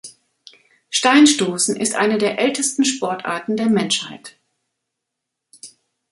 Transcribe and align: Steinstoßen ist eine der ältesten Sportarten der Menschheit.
Steinstoßen 0.89 1.75
ist 1.75 1.93
eine 1.93 2.17
der 2.17 2.39
ältesten 2.39 2.85
Sportarten 2.85 3.55
der 3.55 3.69
Menschheit. 3.69 4.35